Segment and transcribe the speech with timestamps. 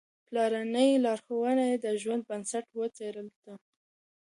[0.27, 3.53] پلارنۍ لارښوونې يې د ژوند بنسټ وګرځېدې.